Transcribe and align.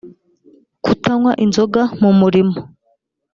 kutanywa 0.83 1.31
inzoga 1.45 1.81
mu 2.01 2.11
murimo 2.19 2.57